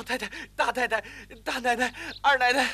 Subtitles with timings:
[0.00, 1.04] 老太太、大太太、
[1.44, 2.70] 大奶奶、二奶奶，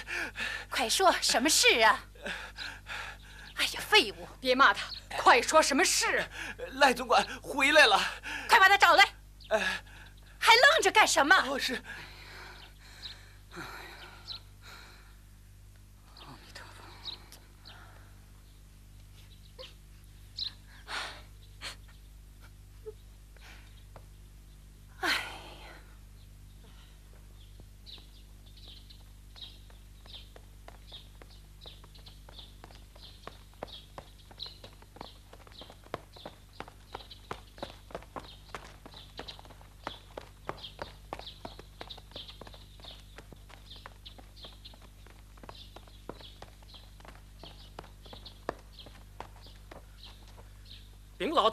[0.71, 2.05] 快说什么事啊？
[3.59, 4.29] 哎呀，废物！
[4.41, 4.87] 别骂他，
[5.19, 6.25] 快说什么事？
[6.75, 8.01] 赖总管回来了，
[8.49, 9.05] 快把他找来！
[9.49, 9.61] 哎，
[10.39, 11.35] 还愣着干什么？
[11.49, 11.83] 哦，是。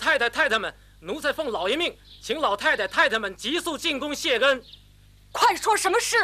[0.04, 4.62] 太太、太太们，奴才奉老爷命，请老太太、太太们急速进宫谢恩。
[5.32, 6.18] 快说什么事？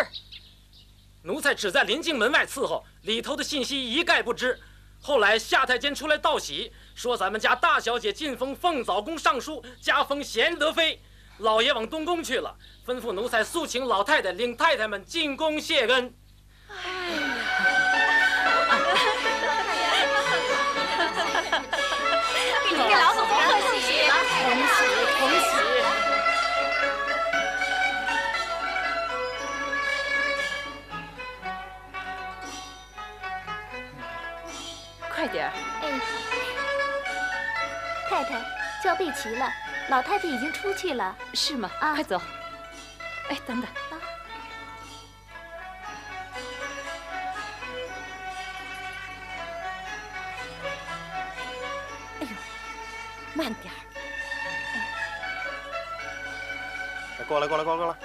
[1.24, 4.60] 奴才只在临近门外伺候，里头的信息一概不知。
[5.02, 11.02] 后来夏太监出来道喜，说咱们家大小姐晋封凤藻宫尚书，加封贤德妃。
[11.38, 12.54] 老爷往东宫去了，
[12.86, 16.14] 吩咐奴才速请老太太领太太们进宫谢恩。
[38.90, 39.54] 太，轿备齐了，
[39.90, 41.70] 老太太已经出去了，是吗？
[41.80, 42.20] 啊，快走！
[43.30, 43.70] 哎，等等。
[52.20, 52.28] 哎呦
[53.36, 53.78] 慢点儿！
[57.28, 57.96] 过来，过来，过来，过来！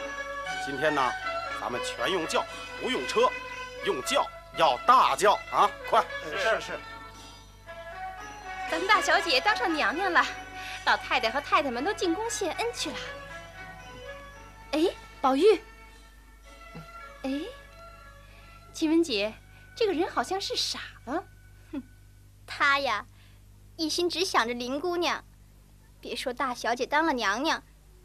[0.66, 1.10] 今天呢，
[1.58, 2.44] 咱们全用轿，
[2.82, 3.20] 不用车。
[3.86, 5.70] 用轿要大轿啊！
[5.90, 6.02] 快！
[6.24, 6.72] 是是是。
[8.70, 10.24] 咱们大小姐当上娘娘了，
[10.84, 12.96] 老太太和太太们都进宫谢恩去了。
[14.72, 15.42] 哎，宝玉。
[17.22, 17.40] 哎，
[18.72, 19.34] 晴雯姐，
[19.74, 21.24] 这个人好像是傻了。
[21.72, 21.82] 哼，
[22.46, 23.06] 他呀。
[23.76, 25.24] 一心只想着林姑娘，
[26.00, 27.60] 别说大小姐当了娘娘，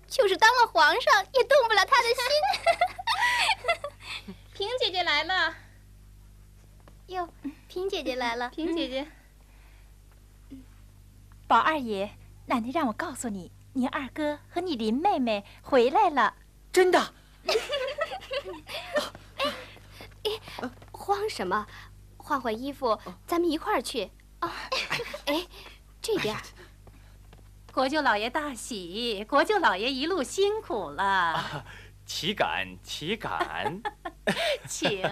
[0.08, 2.16] 就是当了皇上也动不了他的心。
[4.52, 5.56] 平姐姐来了，
[7.06, 7.32] 哟，
[7.68, 8.50] 平姐姐来了。
[8.50, 9.08] 平姐姐，
[11.48, 12.18] 宝二爷，
[12.50, 16.34] 奶奶让我告诉你，你二哥和你林妹妹回来了。
[16.74, 17.14] 真的？
[19.38, 19.46] 哎
[20.24, 20.32] 哎，
[20.92, 21.68] 慌什么？
[22.18, 24.10] 换换衣服，咱们一块儿去。
[24.40, 24.52] 啊，
[25.26, 25.46] 哎，
[26.02, 26.36] 这边。
[27.72, 31.64] 国舅老爷大喜，国舅老爷一路辛苦了。
[32.04, 33.80] 岂敢岂敢，
[34.68, 35.08] 请。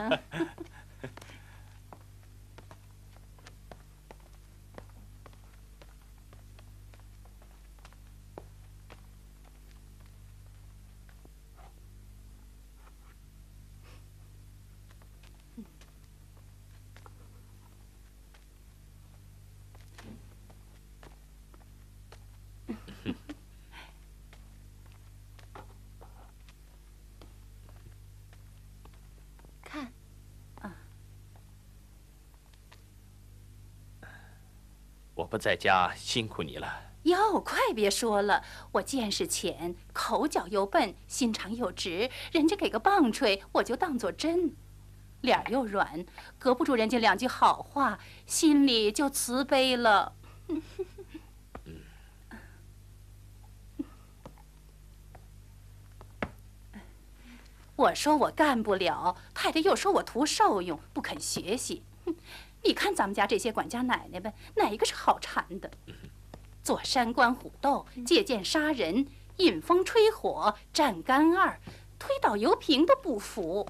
[35.17, 36.81] 我不在家，辛苦你了。
[37.03, 38.43] 哟，快别说了，
[38.73, 44.51] 我见识浅，口角又笨，心肠又直，人家给个棒槌，我就当作真；
[45.21, 46.05] 脸又软，
[46.37, 47.97] 隔不住人家两句好话，
[48.27, 50.13] 心里就慈悲了。
[57.75, 61.81] 我说我干不了，太太又说我图受用，不肯学习。
[62.05, 62.15] 哼
[62.63, 65.71] 你看咱们家这些管家奶奶们，哪一个是好缠的？
[66.63, 69.07] 做山关虎斗、借箭杀人、
[69.37, 71.61] 引风吹火、战干二、
[71.97, 73.65] 推倒油瓶都不服。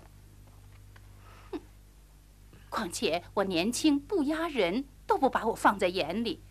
[2.70, 6.42] 况且我年轻不压人，都不把我放在眼里。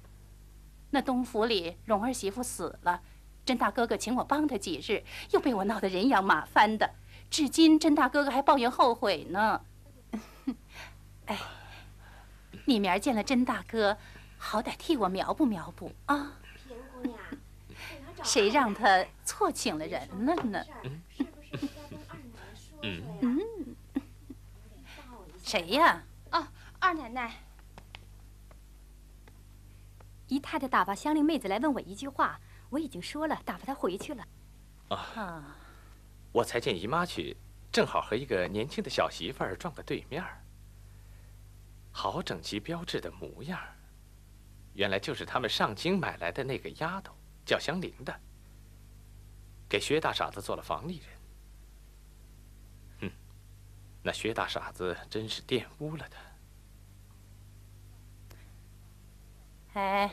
[0.91, 3.03] 那东府里蓉儿媳妇死了，
[3.45, 5.03] 甄大哥哥请我帮他几日，
[5.33, 6.95] 又被我闹得人仰马翻的，
[7.29, 9.63] 至今甄大哥哥还抱怨后悔呢。
[11.27, 11.37] 哎。
[12.67, 13.97] 你明儿见了甄大哥，
[14.37, 16.33] 好歹替我描补描补啊？
[16.67, 17.19] 平姑娘，
[18.25, 20.65] 谁让他错请了人了呢？
[22.83, 23.41] 嗯嗯，
[25.43, 26.03] 谁呀？
[26.33, 26.45] 哦，
[26.81, 27.35] 二奶奶。
[30.27, 34.27] 姨太太打发香菱妹子来问我一句话，我已经说了，打发她回去了。
[34.89, 35.57] 啊，
[36.33, 37.37] 我才见姨妈去，
[37.71, 40.43] 正好和一个年轻的小媳妇儿撞个对面儿，
[41.97, 43.75] 好整齐标致的模样儿。
[44.75, 47.15] 原来就是他们上京买来的那个丫头，
[47.47, 48.15] 叫香菱的，
[49.67, 51.09] 给薛大傻子做了房里人。
[53.01, 53.11] 哼，
[54.03, 56.19] 那薛大傻子真是玷污了他。
[59.81, 60.11] 哎，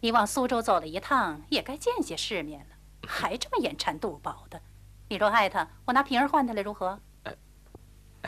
[0.00, 2.74] 你往苏州走了一趟，也该见些世面了，
[3.06, 4.60] 还这么眼馋肚饱的。
[5.08, 7.00] 你若爱他，我拿平儿换他来如何？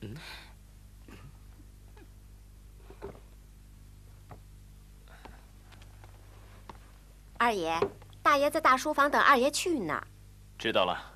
[0.00, 0.16] 嗯。
[7.38, 7.78] 二爷，
[8.22, 10.06] 大爷在大书房等二爷去呢。
[10.58, 11.12] 知道了。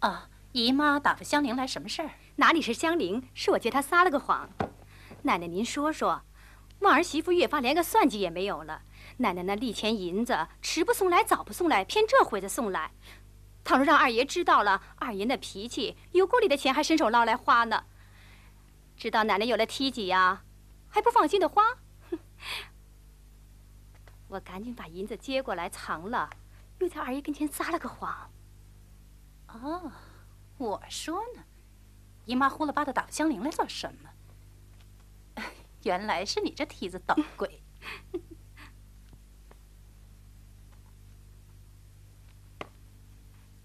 [0.00, 2.10] 啊，姨妈打发香菱来什么事儿？
[2.36, 4.50] 哪里是香菱，是我借她撒了个谎。
[5.22, 6.22] 奶奶，您说说，
[6.84, 8.82] 望儿媳妇越发连个算计也没有了。
[9.16, 12.92] 奶奶那利钱银子，迟不送来，早不送来，偏这会子送来。
[13.64, 17.84] 倘若让二爷知道了，二爷那脾气，有锅里的钱还伸手捞来花呢。
[18.96, 20.44] 知道奶奶有了梯级呀，
[20.88, 21.62] 还不放心的花。
[24.28, 26.30] 我赶紧把银子接过来藏了，
[26.78, 28.30] 又在二爷跟前撒了个谎。
[29.48, 29.92] 哦，
[30.58, 31.42] 我说呢，
[32.26, 34.10] 姨妈呼了巴的打发香菱来做什么？
[35.84, 37.62] 原来是你这蹄子捣 鬼！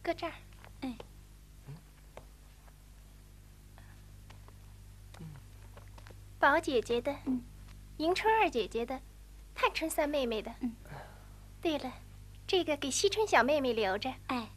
[0.01, 0.33] 搁这儿，
[0.81, 0.97] 哎，
[6.39, 7.15] 宝姐姐的，
[7.97, 9.01] 迎春二姐姐的，
[9.53, 10.53] 探春三妹妹的。
[10.61, 10.75] 嗯。
[11.61, 11.93] 对了，
[12.47, 14.13] 这个给惜春小妹妹留着。
[14.27, 14.49] 哎。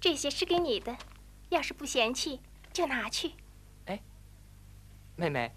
[0.00, 0.96] 这些是给你的，
[1.48, 2.40] 要是不嫌弃，
[2.72, 3.32] 就拿去。
[3.86, 4.00] 哎，
[5.16, 5.52] 妹妹，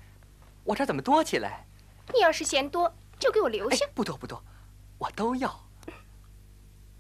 [0.64, 1.66] 我这怎么多起来？
[2.14, 3.86] 你要是嫌多，就给我留下。
[3.94, 4.44] 不多不多，
[4.98, 5.64] 我都要。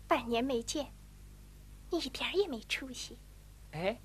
[0.07, 0.91] 半年没见，
[1.89, 3.17] 你一点也没出息。
[3.71, 3.99] 哎，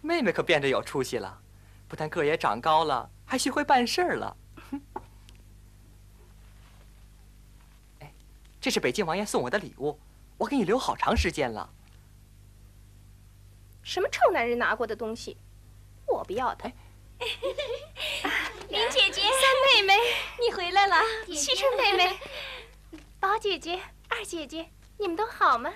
[0.00, 1.40] 妹妹可变得有出息了，
[1.86, 4.36] 不但个也长高了，还学会办事了。
[8.00, 8.12] 哎，
[8.60, 9.98] 这是北京王爷送我的礼物，
[10.38, 11.68] 我给你留好长时间了。
[13.88, 15.38] 什么臭男人拿过的东西，
[16.06, 16.70] 我不要的。
[18.68, 19.32] 林姐姐、三
[19.64, 19.94] 妹妹，
[20.38, 20.96] 你回来了。
[21.34, 22.18] 惜春妹妹、
[23.18, 23.80] 宝姐姐、
[24.10, 24.68] 二姐姐，
[24.98, 25.72] 你们都好吗？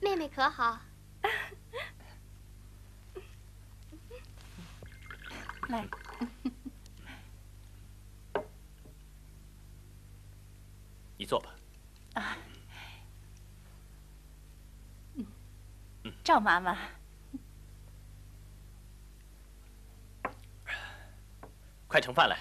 [0.00, 0.78] 妹妹可好？
[5.68, 5.88] 来，
[11.16, 11.50] 你坐吧。
[12.14, 12.38] 啊，
[16.22, 16.78] 赵妈妈。
[21.96, 22.36] 快盛饭来，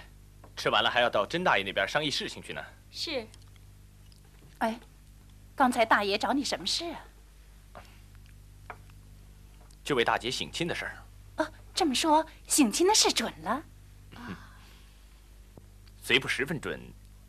[0.58, 2.62] 吃完了还要到甄大爷那边商议事情去呢。
[2.92, 3.26] 是。
[4.58, 4.78] 哎，
[5.56, 7.00] 刚才大爷找你什么事啊？
[9.82, 10.98] 就为大姐省亲的事儿。
[11.38, 13.64] 啊，这么说省亲的事准了？
[16.02, 16.78] 虽不十分准，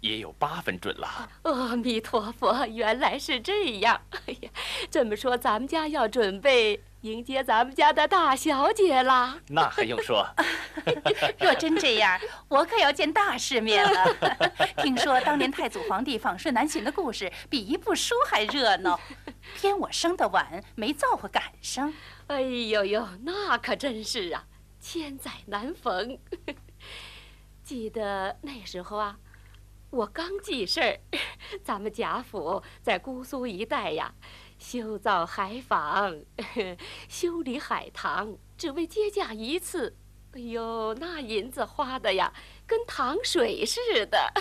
[0.00, 1.30] 也有八分准了。
[1.44, 4.02] 阿弥陀佛，原来是这样。
[4.10, 4.50] 哎呀，
[4.90, 6.82] 这么说咱们家要准备。
[7.06, 9.38] 迎接咱们家的大小姐啦！
[9.48, 10.26] 那还用说？
[11.38, 14.36] 若真这样，我可要见大世面了。
[14.82, 18.98] 听说当年太祖皇帝访顺南巡的故事，比一部书还热闹。
[19.54, 21.94] 偏我生的晚，没造化赶上。
[22.26, 24.44] 哎呦呦，那可真是啊，
[24.80, 26.18] 千载难逢。
[27.62, 29.16] 记得那时候啊，
[29.90, 30.98] 我刚记事儿，
[31.62, 34.12] 咱们贾府在姑苏一带呀。
[34.58, 36.16] 修造海坊，
[37.08, 39.94] 修理海棠，只为接驾一次。
[40.32, 42.32] 哎呦，那银子花的呀，
[42.66, 44.32] 跟糖水似的。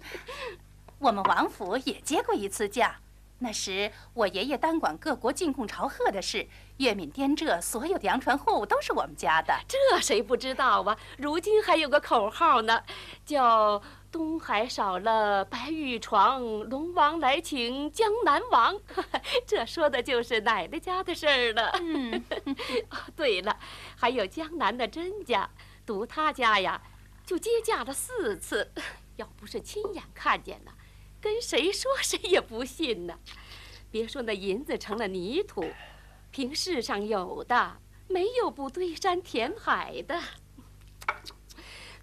[0.98, 3.00] 我们王府也接过一次驾，
[3.38, 6.46] 那时我爷爷单管各国进贡朝贺的事，
[6.78, 9.54] 粤闽滇浙所有的洋船货物都是我们家的。
[9.68, 10.98] 这谁不知道啊？
[11.18, 12.82] 如今还有个口号呢，
[13.24, 13.80] 叫。
[14.10, 18.74] 东海少了白玉床，龙王来请江南王。
[19.46, 21.70] 这说的就是奶奶家的事儿了。
[21.78, 22.24] 嗯，
[22.88, 23.54] 哦，对了，
[23.94, 25.50] 还有江南的甄家，
[25.84, 26.80] 独他家呀，
[27.26, 28.72] 就接驾了四次。
[29.16, 30.72] 要不是亲眼看见呢，
[31.20, 33.18] 跟谁说谁也不信呢。
[33.90, 35.62] 别说那银子成了泥土，
[36.30, 37.76] 凭世上有的，
[38.08, 40.20] 没有不堆山填海的。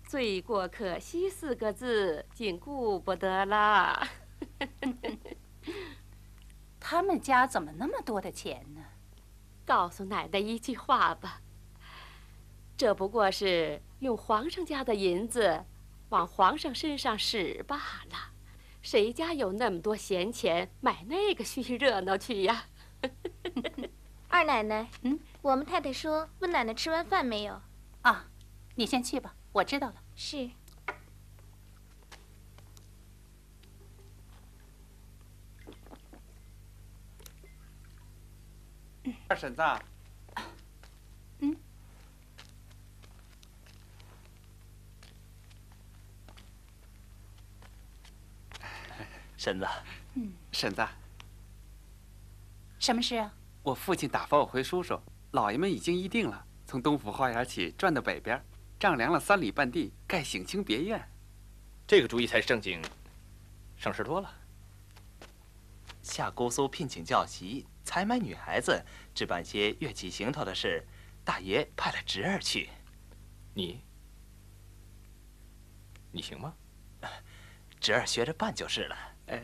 [0.07, 4.07] 罪过可惜四个字，竟顾不得了。
[6.79, 8.83] 他们家怎么那么多的钱呢？
[9.65, 11.41] 告诉奶奶一句话吧，
[12.77, 15.65] 这不过是用皇上家的银子
[16.09, 18.33] 往皇上身上使罢了。
[18.83, 22.65] 谁家有那么多闲钱买那个虚热闹去呀？
[24.27, 27.61] 二奶奶，嗯，我们太太说问奶奶吃完饭没有。
[28.01, 28.25] 啊，
[28.75, 29.95] 你先去吧，我知道了。
[30.15, 30.49] 是。
[39.27, 39.61] 二婶子，
[41.39, 41.55] 嗯，
[49.37, 49.67] 婶子，
[50.15, 50.87] 嗯，婶子，
[52.79, 53.33] 什么事啊？
[53.65, 54.95] 我父亲打发我回叔叔，
[55.31, 58.39] 老爷们已经议定了，从东府花园起转到北边，
[58.79, 61.03] 丈量了三里半地，盖省亲别院。
[61.87, 62.79] 这个主意才是正经，
[63.75, 64.31] 省事多了。
[66.03, 70.85] 下姑苏聘请教习，采买女孩子，置办些乐器行头的事，
[71.23, 72.69] 大爷派了侄儿去。
[73.55, 73.81] 你，
[76.11, 76.53] 你行吗？
[77.81, 78.95] 侄儿学着办就是了。
[79.25, 79.41] 呃，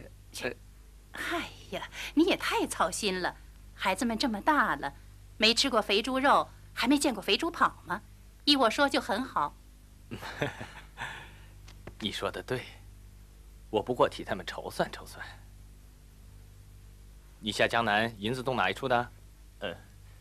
[1.14, 3.36] 哎呀，你也太操心了。
[3.84, 4.94] 孩子们这么大了，
[5.38, 8.04] 没吃过肥猪肉，还没见过肥猪跑吗？
[8.46, 9.56] 依我说就很好。
[11.98, 12.64] 你说的对，
[13.72, 15.26] 我不过替他们筹算筹算。
[17.40, 19.12] 你下江南银子动哪一处的？
[19.62, 19.76] 呃，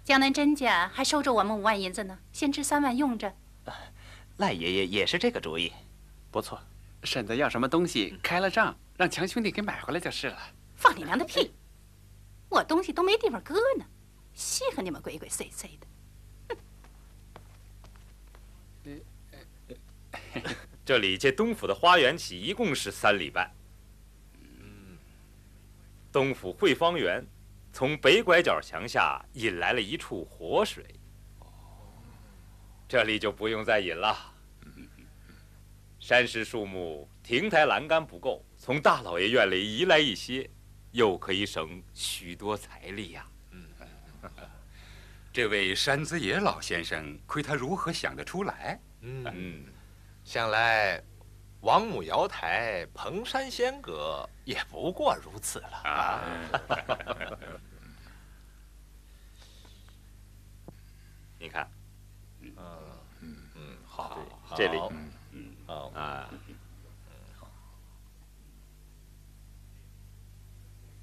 [0.05, 3.31] 江南甄家还收着我们五万银子呢，先支三万用着。
[4.39, 5.71] 赖爷爷也是这个主意，
[6.31, 6.59] 不错。
[7.05, 10.39] 婶子要什么东西，开了账，让强兄弟给买回来就是了。
[10.77, 11.53] 放你娘的屁！
[12.51, 13.87] 我东西都没地方搁呢，
[14.35, 15.87] 稀罕你们鬼鬼祟祟的。
[20.85, 23.49] 这里借东府的花园起，一共是三里半。
[26.11, 27.25] 东府汇芳园，
[27.73, 30.85] 从北拐角墙下引来了一处活水。
[32.89, 34.35] 这里就不用再引了。
[36.01, 40.51] 山石树木、亭台栏杆不够，从大老爷院里移来一些，
[40.93, 43.27] 又可以省许多财力呀。
[43.51, 43.67] 嗯，
[45.33, 48.81] 这位山子野老先生，亏他如何想得出来？
[49.03, 49.65] 嗯，
[50.25, 51.03] 想来
[51.61, 55.77] 王母瑶台、蓬山仙阁也不过如此了。
[55.85, 56.21] 啊。
[61.39, 61.71] 你看，
[62.43, 62.55] 嗯。
[63.23, 64.19] 嗯，好，
[64.57, 64.79] 这里。
[65.67, 66.29] 哦啊，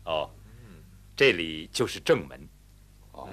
[0.07, 0.31] 哦，
[1.17, 2.47] 这里就是正门。
[3.11, 3.27] 哦，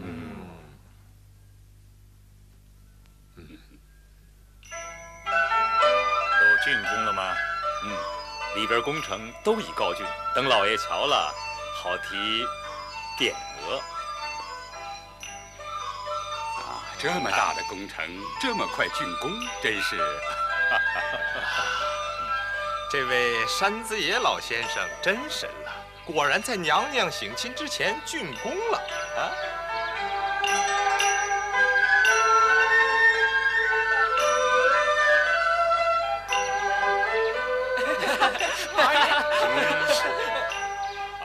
[5.24, 7.32] 都竣工了吗？
[7.84, 7.96] 嗯，
[8.56, 10.04] 里边工程都已告竣，
[10.34, 11.32] 等老爷瞧了，
[11.76, 12.44] 好提
[13.16, 13.78] 匾额。
[16.58, 18.04] 啊，这么大的工程，
[18.40, 19.30] 这么快竣工，
[19.62, 19.96] 真是。
[22.90, 25.63] 这位山子野老先生真神了，
[26.04, 28.78] 果然在娘娘省亲之前竣工了
[29.16, 29.32] 啊！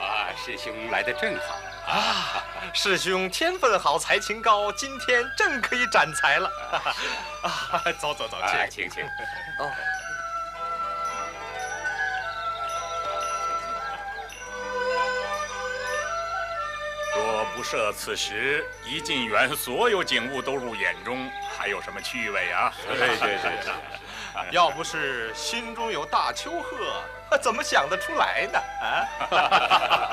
[0.00, 1.58] 啊，师兄来的正好
[1.92, 2.42] 啊！
[2.72, 6.50] 师兄天分好，才情高，今天正可以展才了。
[7.42, 8.38] 啊，走走走，
[8.70, 9.04] 请请请。
[9.04, 9.70] 哦。
[17.60, 22.72] 不设此时，一进园，所有景物都入眼中，还有什么趣味啊？
[22.88, 24.50] 对对对。
[24.50, 27.04] 要不是心中有大丘壑，
[27.36, 28.58] 怎么想得出来呢？
[28.80, 30.08] 啊。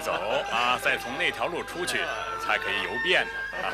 [0.00, 0.12] 走
[0.50, 1.98] 啊，再从那条路出去，
[2.44, 3.26] 才可以游遍。
[3.62, 3.70] 宝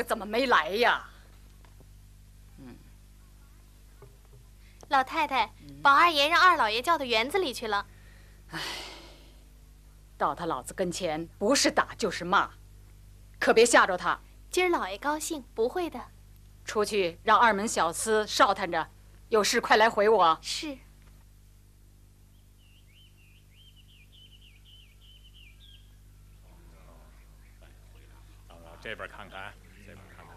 [0.00, 1.06] 个怎么没来呀？
[4.88, 5.52] 老太太，
[5.82, 7.86] 宝二爷让二老爷叫到园子里去了。
[10.16, 12.50] 到他老子跟前，不是打就是骂，
[13.38, 14.18] 可别吓着他。
[14.50, 16.00] 今儿老爷高兴，不会的。
[16.64, 18.90] 出去让二门小厮哨探着，
[19.28, 20.38] 有事快来回我。
[20.40, 20.78] 是。
[28.82, 29.52] 这边看看，
[29.86, 30.34] 这边看看。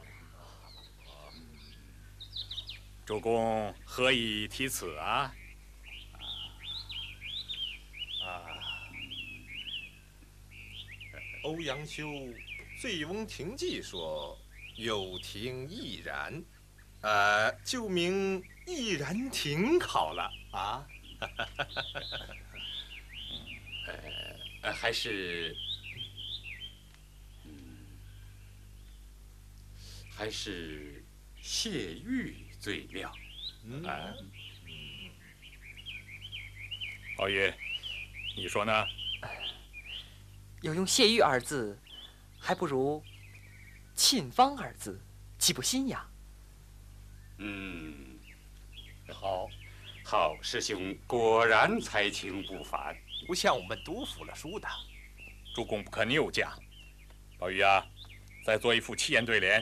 [3.06, 5.36] 主公何以提此啊？
[8.24, 8.46] 啊，
[11.44, 12.08] 欧阳修
[12.80, 14.40] 《醉翁亭记》说
[14.78, 16.42] 有亭亦然，
[17.02, 20.88] 呃，就名亦然亭好了啊。
[24.62, 25.54] 呃，还是。
[30.16, 31.04] 还是
[31.42, 33.12] 谢玉最妙。
[33.66, 33.84] 嗯，
[37.18, 37.54] 宝玉，
[38.38, 38.72] 你说呢？
[40.62, 41.78] 要用谢玉二字，
[42.40, 43.04] 还不如
[43.94, 44.98] 沁芳二字，
[45.38, 46.10] 岂不新雅？
[47.40, 48.18] 嗯，
[49.12, 49.50] 好，
[50.06, 52.96] 好师兄果然才情不凡，
[53.28, 54.70] 不像我们读腐了书的。
[55.54, 56.58] 主公不可拗驾。
[57.38, 57.86] 宝玉啊，
[58.46, 59.62] 再做一副七言对联。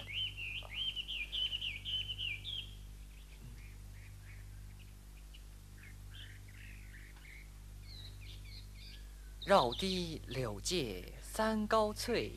[9.43, 12.31] 绕堤柳借三高翠，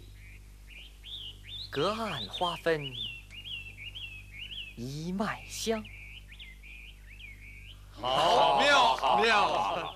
[1.70, 2.82] 隔岸花分
[4.74, 5.84] 一脉香。
[7.92, 9.52] 好，妙，好妙。
[9.52, 9.94] 啊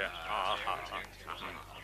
[0.00, 0.12] 去啊！
[0.26, 1.79] 好好好。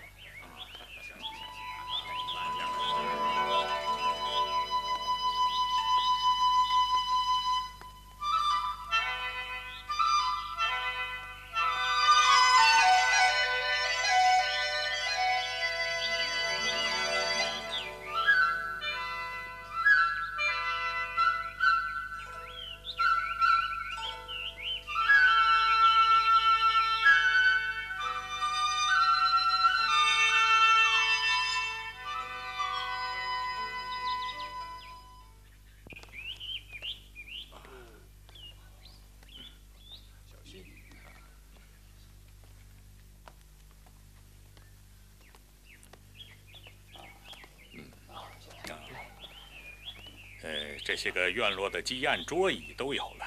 [50.47, 53.25] 呃，这些个院落的鸡案、桌椅都有了，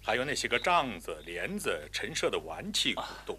[0.00, 3.36] 还有那些个帐子、帘子、陈设的玩器古董，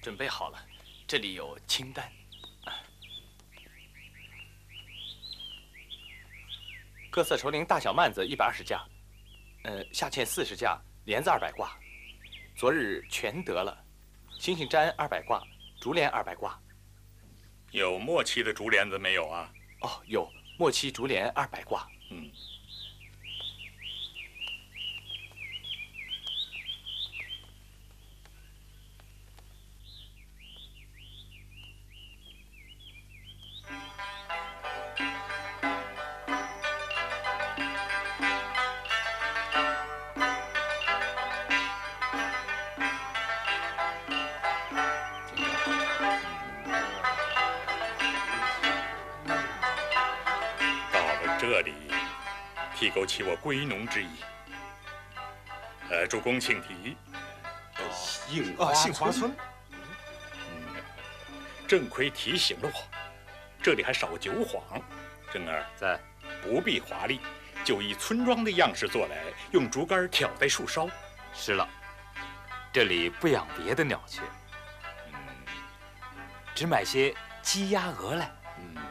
[0.00, 0.58] 准备好了。
[1.06, 2.10] 这里有清单，
[7.10, 8.82] 各色绸绫大小幔子一百二十架，
[9.64, 11.78] 呃，下嵌四十架，帘子二百挂，
[12.56, 13.76] 昨日全得了。
[14.38, 15.42] 星星毡二百挂，
[15.82, 16.58] 竹帘二百挂。
[17.72, 19.52] 有末期的竹帘子没有啊？
[19.82, 21.86] 哦，有末期竹帘二百挂。
[22.12, 22.51] 嗯。
[52.82, 54.08] 提勾起我归农之意。
[55.88, 56.96] 呃，主公请提。
[57.92, 59.32] 杏啊，杏花村。
[61.68, 62.82] 正亏提醒了我，
[63.62, 64.82] 这里还少酒幌。
[65.32, 65.96] 正儿在，
[66.42, 67.20] 不必华丽，
[67.62, 70.90] 就以村庄的样式做来，用竹竿挑在树梢。
[71.32, 71.68] 是了，
[72.72, 74.22] 这里不养别的鸟雀，
[75.12, 75.14] 嗯，
[76.52, 78.28] 只买些鸡鸭鹅来。
[78.58, 78.82] 嗯，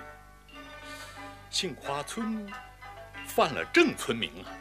[1.49, 2.49] 杏花村
[3.33, 4.51] 犯了正村民啊。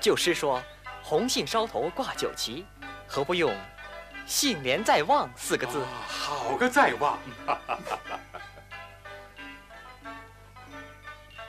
[0.00, 0.62] 旧 诗说
[1.02, 2.66] “红杏梢头挂酒旗”，
[3.08, 3.54] 何不用
[4.26, 5.82] “杏帘在望”四个字？
[6.06, 7.18] 好个在望！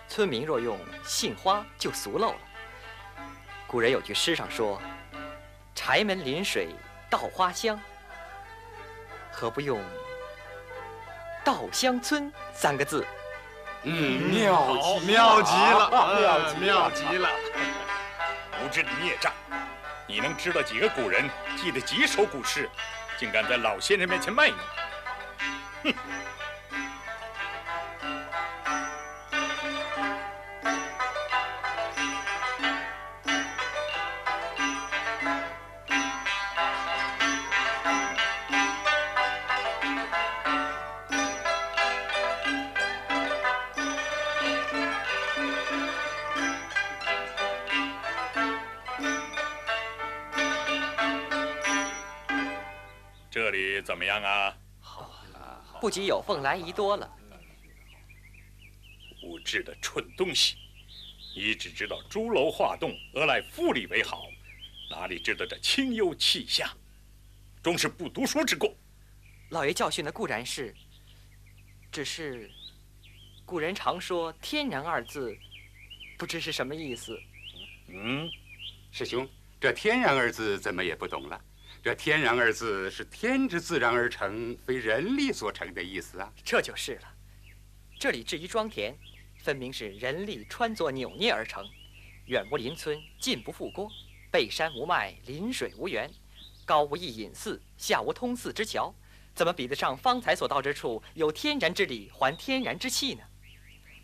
[0.07, 2.39] 村民若用杏花，就俗陋了。
[3.67, 4.81] 古人有句诗上说
[5.75, 6.75] ：“柴门临水
[7.09, 7.79] 稻花香”，
[9.31, 9.81] 何不用
[11.43, 13.05] “稻香村”三个字？
[13.83, 17.29] 嗯，妙极妙极了，妙极妙极了！
[18.63, 19.33] 无知的孽障，
[20.05, 21.27] 你能知道几个古人
[21.57, 22.69] 记得几首古诗，
[23.17, 24.57] 竟敢在老先生面前卖弄？
[25.83, 25.93] 哼！
[54.01, 54.57] 么样啊？
[54.79, 55.01] 好
[55.35, 57.07] 啊不及有凤来仪多了。
[59.21, 60.55] 无知的蠢东西！
[61.35, 64.27] 你只知道朱楼画栋，俄赖富丽为好，
[64.89, 66.67] 哪里知道这清幽气象？
[67.61, 68.75] 终是不读书之过。
[69.49, 70.73] 老爷教训的固然是，
[71.91, 72.49] 只是
[73.45, 75.37] 古人常说“天然”二字，
[76.17, 77.21] 不知是什么意思。
[77.87, 78.27] 嗯，
[78.91, 81.39] 师兄，这“天然”二字怎么也不懂了？
[81.83, 86.31] 这“天然”二字是天之自然而成，非人力所成的意思啊。
[86.43, 87.11] 这就是了。
[87.99, 88.95] 这里至于庄田，
[89.39, 91.67] 分明是人力穿凿扭捏而成。
[92.25, 93.91] 远无邻村，近不复郭，
[94.29, 96.11] 背山无脉，临水无源，
[96.65, 98.93] 高无一隐寺，下无通寺之桥，
[99.33, 103.23] 怎么比得上方才所到之处有天然之理，还天然之气呢？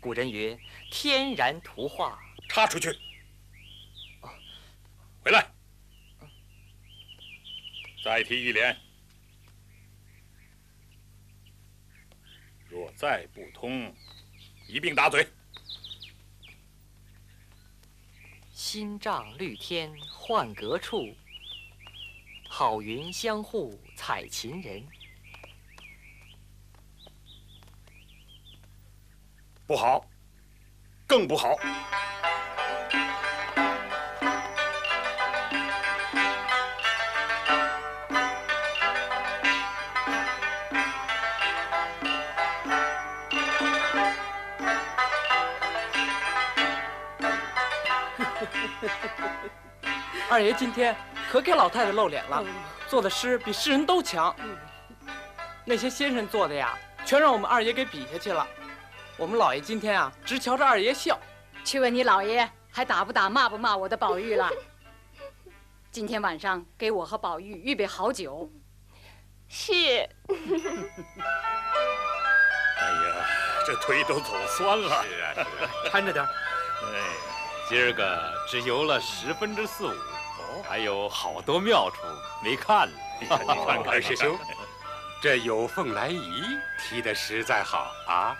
[0.00, 0.58] 古人曰
[0.90, 2.88] ：“天然图画。”插出去！
[5.20, 5.46] 回来！
[8.02, 8.76] 再提一联。
[12.68, 13.94] 若再不通，
[14.66, 15.26] 一并打嘴。
[18.52, 21.14] 新帐绿天换阁处，
[22.48, 24.86] 好云相护采芹人。
[29.66, 30.06] 不好，
[31.06, 31.56] 更不好。
[50.30, 50.94] 二爷今天
[51.30, 52.44] 可给老太太露脸了，
[52.86, 54.34] 做的诗比世人都强。
[55.64, 58.46] 那些先生做的呀，全让我们二爷给比下去了。
[59.16, 61.18] 我们老爷今天啊，直瞧着二爷笑。
[61.64, 64.50] 去问你老爷，还打不打、骂不骂我的宝玉了？
[65.90, 68.50] 今天晚上给我和宝玉预备好酒。
[69.48, 69.72] 是。
[69.72, 70.34] 哎
[72.84, 73.26] 呀，
[73.66, 75.02] 这腿都走酸了。
[75.02, 75.46] 是啊，是啊，
[75.90, 76.22] 搀着点。
[76.24, 76.28] 哎，
[77.68, 80.17] 今儿个只游了十分之四五，哦，
[80.62, 82.02] 还有好多妙处
[82.42, 82.98] 没看呢。
[83.20, 84.38] 你看看，二师兄，
[85.20, 86.42] 这有凤来仪
[86.78, 88.36] 提的实在好啊。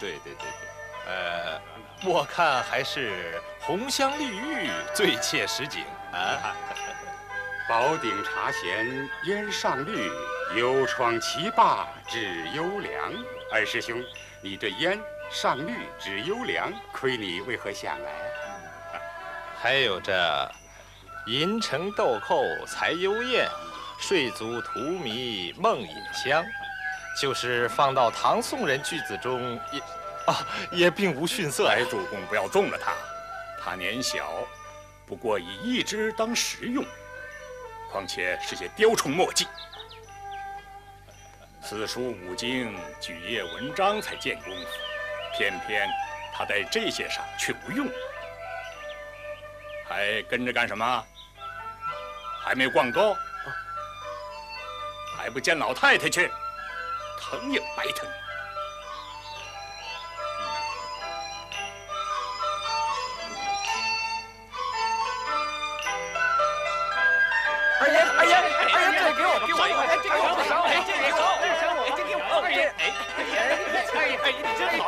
[0.00, 1.60] 对对对对，呃，
[2.04, 6.56] 我看还是红香绿玉最切实景啊。
[7.68, 10.10] 宝鼎茶闲烟上绿，
[10.54, 13.12] 幽窗棋罢指幽凉。
[13.50, 14.02] 二师兄，
[14.42, 18.10] 你这烟上绿指幽凉，亏你为何想来？
[19.64, 20.52] 还有这
[21.26, 23.48] 银城豆蔻才幽艳，
[23.98, 26.44] 睡足荼蘼梦隐香，
[27.18, 29.80] 就是放到唐宋人句子中也
[30.26, 31.66] 啊也并无逊色。
[31.66, 32.92] 哎主公不要纵了他，
[33.58, 34.46] 他年小，
[35.06, 36.84] 不过以一枝当十用。
[37.90, 39.46] 况且是些雕虫墨技，
[41.62, 44.68] 四书五经、举业文章才见功夫，
[45.38, 45.88] 偏偏
[46.34, 47.88] 他在这些上却不用，
[49.94, 51.04] 还跟着干什么？
[52.44, 53.16] 还没逛够？
[55.16, 56.28] 还不见老太太去？
[57.20, 58.04] 疼也白疼。
[67.80, 72.82] 二爷，二爷，二爷，这给我，给我给我，哎，这给我，这赏我，这给我，二爷，哎，
[73.16, 73.32] 二爷，
[73.94, 74.82] 二爷，你真好，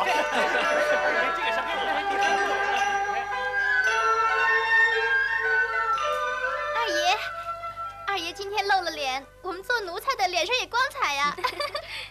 [9.76, 11.36] 做奴才的脸上也光彩呀。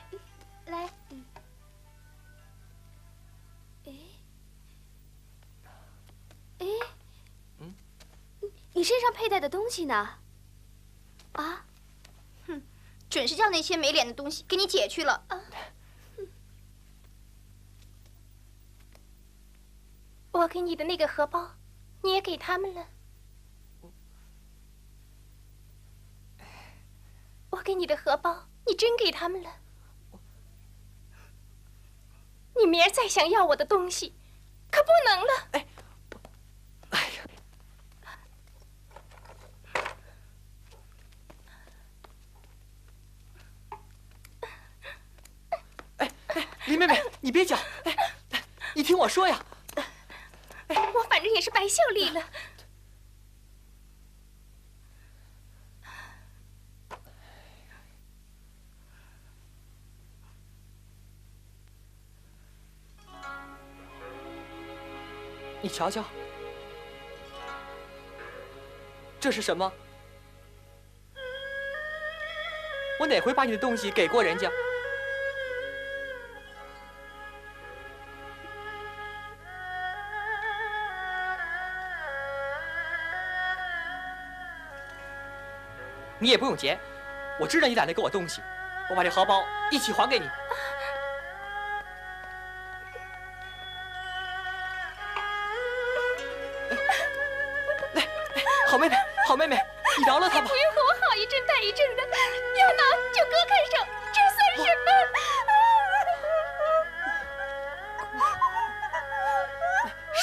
[0.67, 0.87] 来，
[3.85, 3.93] 哎，
[6.59, 6.67] 哎，
[8.73, 10.19] 你身上佩戴的东西呢？
[11.33, 11.65] 啊，
[12.45, 12.61] 哼，
[13.09, 15.41] 准是叫那些没脸的东西给你解去了啊！
[20.33, 21.55] 我给你的那个荷包，
[22.03, 22.87] 你也给他们了。
[27.65, 29.55] 给你的荷包，你真给他们了。
[32.57, 34.13] 你明儿再想要我的东西，
[34.71, 35.64] 可不能了。
[65.75, 66.01] 瞧瞧，
[69.19, 69.69] 这是什么？
[72.97, 74.49] 我哪回把你的东西给过人家？
[86.17, 86.79] 你也不用结，
[87.37, 88.41] 我知道你懒得给我东西，
[88.89, 90.25] 我把这荷包一起还给你。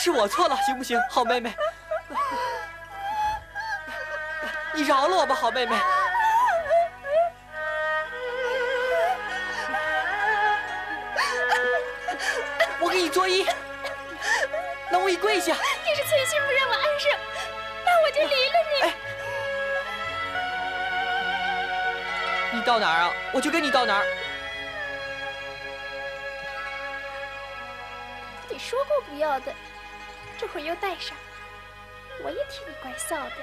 [0.04, 1.54] 是我错了，行不行，好妹妹？
[4.74, 5.76] 你饶了我吧，好妹妹。
[12.80, 13.46] 我给你作揖，
[14.90, 15.54] 那我一跪下。
[15.54, 17.12] 你是存心不让我安生，
[17.84, 18.58] 那我就离了
[22.50, 22.56] 你。
[22.58, 24.04] 你到哪儿啊，我就跟你到哪儿。
[28.48, 29.52] 你说过不要的，这
[30.52, 31.16] 会儿又带上，
[32.22, 33.36] 我也替你怪臊的。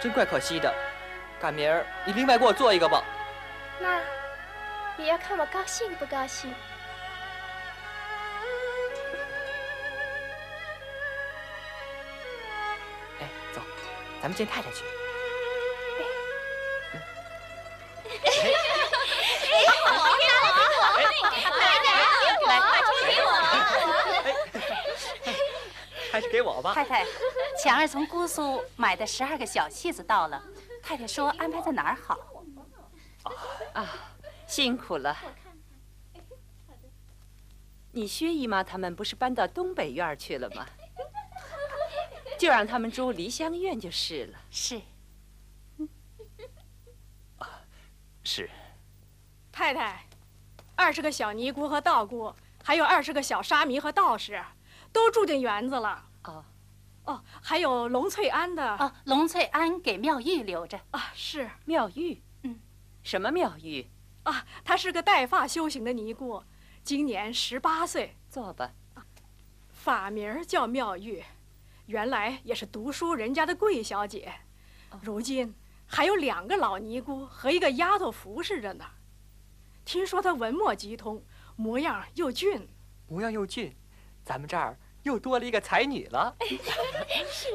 [0.00, 0.74] 真怪可惜的，
[1.38, 3.04] 赶明儿你另外给我做一个吧。
[3.78, 4.00] 那
[4.96, 6.52] 也要看我高兴不高兴。
[14.20, 14.84] 咱们见太太去。
[26.12, 26.74] 还是给我吧。
[26.74, 27.06] 太太，
[27.62, 30.42] 强儿从姑苏买的十二个小戏子到了，
[30.82, 32.18] 太太说安排在哪儿好？
[33.72, 33.86] 啊，
[34.46, 35.16] 辛苦了。
[37.92, 40.66] 你薛姨妈他们不是搬到东北院去了吗？
[42.40, 44.38] 就让他们住梨香院就是了。
[44.50, 44.80] 是。
[48.24, 48.48] 是。
[49.52, 50.06] 太太，
[50.74, 54.42] 二十个小尼姑和道姑，还有二十个小沙弥和道士，
[54.90, 56.02] 都住进园子了。
[56.24, 56.42] 哦。
[57.04, 58.64] 哦，还有龙翠庵的。
[58.64, 60.80] 啊，龙翠庵给妙玉留着。
[60.92, 62.22] 啊，是妙玉。
[62.44, 62.58] 嗯。
[63.02, 63.86] 什么妙玉？
[64.22, 66.42] 啊，她是个带发修行的尼姑。
[66.82, 68.72] 今年十八岁，坐吧。
[69.68, 71.22] 法名叫妙玉，
[71.90, 74.32] 原来也是读书人家的贵小姐，
[75.02, 75.52] 如今
[75.86, 78.84] 还有两个老尼姑和一个丫头服侍着呢。
[79.84, 81.20] 听说她文墨极通，
[81.56, 82.68] 模样又俊。
[83.08, 83.74] 模样又俊，
[84.22, 86.36] 咱们这儿又多了一个才女了。
[87.28, 87.48] 是。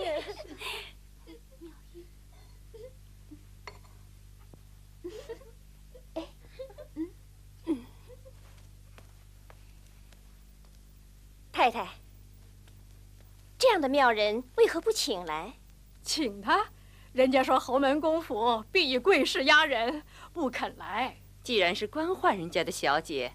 [11.53, 12.04] 太太，这
[13.75, 15.55] 样的妙人为何不请来？
[16.01, 16.67] 请他，
[17.11, 21.17] 人家说侯门公府必以贵势压人，不肯来。
[21.43, 23.33] 既然是官宦人家的小姐，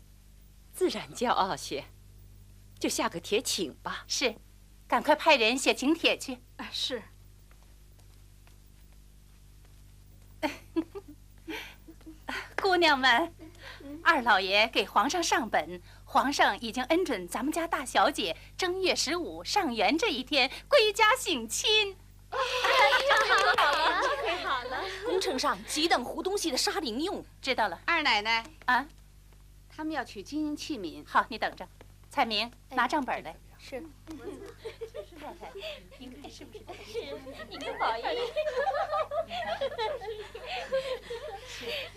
[0.73, 1.85] 自然骄傲些，
[2.79, 4.05] 就下个帖请吧。
[4.09, 4.35] 是，
[4.89, 6.39] 赶快派人写请帖去。
[6.57, 7.03] 啊，是。
[12.57, 13.35] 姑娘们，
[14.03, 15.83] 二老爷给皇上上本。
[16.13, 21.97] 皇上已经恩准咱们家大小姐正月十五上元这一天归家省亲。
[22.33, 22.37] 太
[23.29, 23.55] 好了，
[24.27, 24.83] 太好了！
[25.07, 27.81] 工程上急等胡东西的沙绫用，知道了。
[27.87, 28.85] 二奶奶啊，
[29.69, 31.05] 他们要取金银器皿。
[31.07, 31.65] 好，你等着。
[32.09, 33.37] 彩明，拿账本来。
[33.61, 33.81] 是。
[35.21, 35.53] 太太，
[35.97, 36.93] 您看是不是？
[36.93, 37.17] 是。
[37.49, 38.03] 你跟宝玉。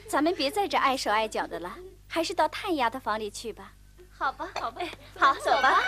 [0.07, 1.75] 咱们别在这碍手碍脚的了，
[2.07, 3.73] 还是到探丫头房里去吧。
[4.23, 4.81] 好吧，好吧，
[5.19, 5.83] 好，走吧。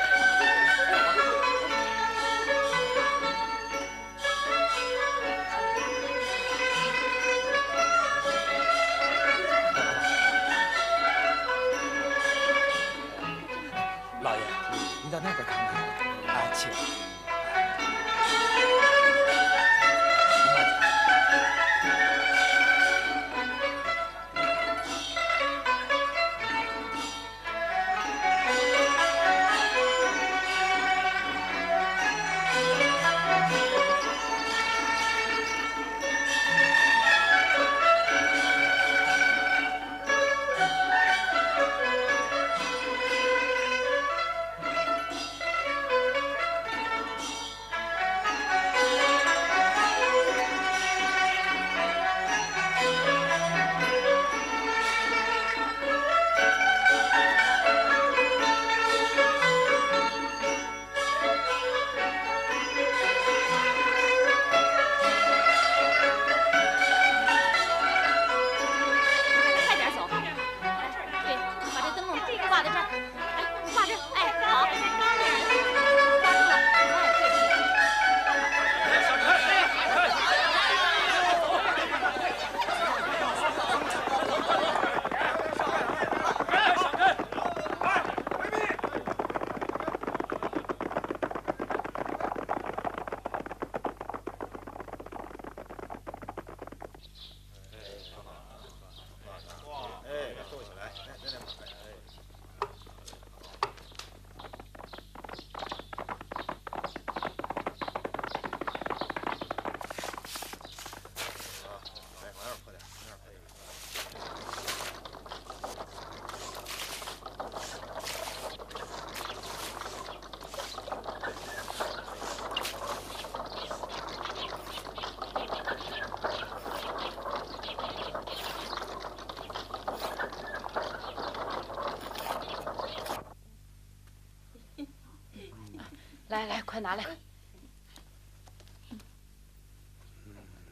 [136.27, 137.05] 来来，快拿来！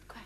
[0.07, 0.21] 快！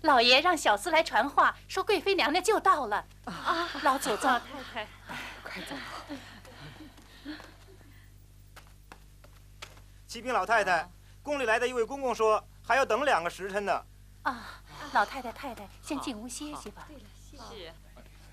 [0.00, 3.04] 老爷让小厮来传话，说贵妃娘娘就到了。
[3.24, 4.28] 啊，老祖宗，
[4.72, 4.88] 太太，
[5.42, 5.76] 快走。
[10.12, 10.86] 启禀老太太，
[11.22, 13.82] 宫里来的一位公公说还要等两个时辰呢。
[14.24, 16.86] 啊，老太太太太，先进屋歇息吧。
[17.30, 17.72] 是。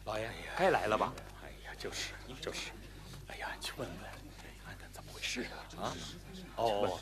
[0.04, 1.14] 老爷，该来了吧？
[1.42, 2.12] 哎呀，就是
[2.42, 2.72] 就是，
[3.30, 3.98] 哎呀，去问问，
[4.66, 5.84] 看看怎么回事啊？
[5.84, 5.96] 啊？
[6.58, 7.00] 哦。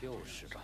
[0.00, 0.62] 就是吧。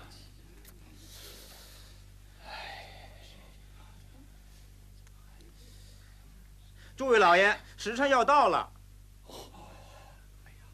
[7.00, 8.70] 诸位老爷，时辰要到了，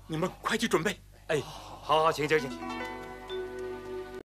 [0.09, 1.01] 你们快去准备。
[1.29, 2.96] 哎，好好，请请请。